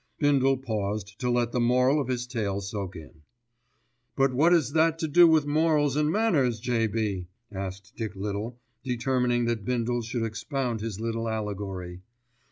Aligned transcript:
Bindle 0.17 0.57
paused 0.57 1.19
to 1.19 1.29
let 1.29 1.51
the 1.51 1.59
moral 1.59 2.01
of 2.01 2.07
his 2.07 2.25
tale 2.25 2.59
soak 2.59 2.95
in. 2.95 3.21
"But 4.15 4.33
what 4.33 4.51
has 4.51 4.71
that 4.73 4.97
to 4.97 5.07
do 5.07 5.27
with 5.27 5.45
morals 5.45 5.95
and 5.95 6.11
manners, 6.11 6.59
J.B.?" 6.59 7.27
asked 7.51 7.93
Dick 7.95 8.15
Little, 8.15 8.57
determined 8.83 9.47
that 9.47 9.63
Bindle 9.63 10.01
should 10.01 10.23
expound 10.23 10.81
his 10.81 10.99
little 10.99 11.29
allegory. 11.29 12.01